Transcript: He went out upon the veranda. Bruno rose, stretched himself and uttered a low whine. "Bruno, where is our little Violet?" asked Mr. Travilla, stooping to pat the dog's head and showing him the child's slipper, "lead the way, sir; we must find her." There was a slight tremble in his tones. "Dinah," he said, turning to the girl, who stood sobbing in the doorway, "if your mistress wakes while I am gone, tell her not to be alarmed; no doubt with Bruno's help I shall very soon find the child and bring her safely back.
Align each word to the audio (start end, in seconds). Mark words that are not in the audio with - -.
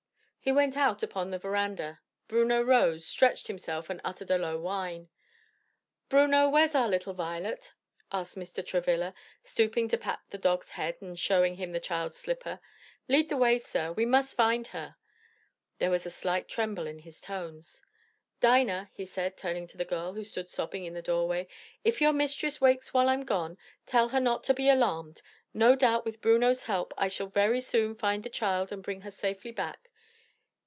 He 0.43 0.51
went 0.51 0.75
out 0.75 1.03
upon 1.03 1.29
the 1.29 1.37
veranda. 1.37 1.99
Bruno 2.27 2.63
rose, 2.63 3.05
stretched 3.05 3.45
himself 3.45 3.91
and 3.91 4.01
uttered 4.03 4.31
a 4.31 4.39
low 4.39 4.57
whine. 4.59 5.07
"Bruno, 6.09 6.49
where 6.49 6.63
is 6.63 6.73
our 6.73 6.89
little 6.89 7.13
Violet?" 7.13 7.73
asked 8.11 8.35
Mr. 8.35 8.65
Travilla, 8.65 9.13
stooping 9.43 9.87
to 9.89 9.99
pat 9.99 10.21
the 10.31 10.39
dog's 10.39 10.71
head 10.71 10.97
and 10.99 11.19
showing 11.19 11.57
him 11.57 11.73
the 11.73 11.79
child's 11.79 12.17
slipper, 12.17 12.59
"lead 13.07 13.29
the 13.29 13.37
way, 13.37 13.59
sir; 13.59 13.91
we 13.91 14.03
must 14.03 14.35
find 14.35 14.65
her." 14.69 14.95
There 15.77 15.91
was 15.91 16.07
a 16.07 16.09
slight 16.09 16.47
tremble 16.47 16.87
in 16.87 16.97
his 16.97 17.21
tones. 17.21 17.83
"Dinah," 18.39 18.89
he 18.95 19.05
said, 19.05 19.37
turning 19.37 19.67
to 19.67 19.77
the 19.77 19.85
girl, 19.85 20.13
who 20.13 20.23
stood 20.23 20.49
sobbing 20.49 20.85
in 20.85 20.95
the 20.95 21.03
doorway, 21.03 21.47
"if 21.83 22.01
your 22.01 22.13
mistress 22.13 22.59
wakes 22.59 22.95
while 22.95 23.09
I 23.09 23.13
am 23.13 23.25
gone, 23.25 23.59
tell 23.85 24.09
her 24.09 24.19
not 24.19 24.43
to 24.45 24.55
be 24.55 24.67
alarmed; 24.69 25.21
no 25.53 25.75
doubt 25.75 26.03
with 26.03 26.19
Bruno's 26.19 26.63
help 26.63 26.95
I 26.97 27.09
shall 27.09 27.27
very 27.27 27.61
soon 27.61 27.93
find 27.93 28.23
the 28.23 28.27
child 28.27 28.71
and 28.71 28.81
bring 28.81 29.01
her 29.01 29.11
safely 29.11 29.51
back. 29.51 29.87